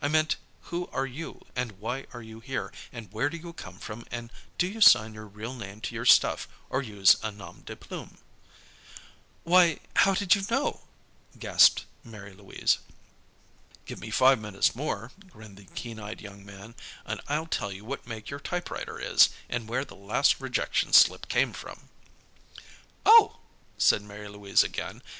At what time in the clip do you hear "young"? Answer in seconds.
16.20-16.46